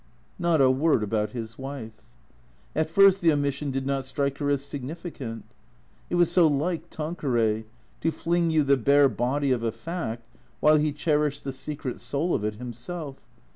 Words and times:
Not 0.39 0.61
a 0.61 0.71
word 0.71 1.03
about 1.03 1.29
his 1.29 1.59
wife. 1.59 2.01
At 2.75 2.89
first 2.89 3.21
the 3.21 3.31
omission 3.31 3.69
did 3.69 3.85
not 3.85 4.03
strike 4.03 4.39
her 4.39 4.49
as 4.49 4.65
significant. 4.65 5.45
It 6.09 6.15
was 6.15 6.31
so 6.31 6.47
like 6.47 6.89
Tanqueray, 6.89 7.65
to 8.01 8.11
fling 8.11 8.49
you 8.49 8.63
the 8.63 8.77
bare 8.77 9.09
body 9.09 9.51
of 9.51 9.61
a 9.61 9.71
fact 9.71 10.27
while 10.59 10.77
he 10.77 10.91
cherished 10.91 11.43
the 11.43 11.51
secret 11.51 11.99
soul 11.99 12.33
of 12.33 12.43
it 12.43 12.55
himself. 12.55 13.17